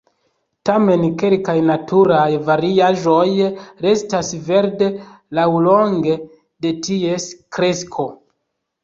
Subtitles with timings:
[0.67, 3.25] Tamen kelkaj naturaj variaĵoj
[3.87, 4.87] restas verde
[5.41, 6.17] laŭlonge
[6.67, 8.09] de ties kresko.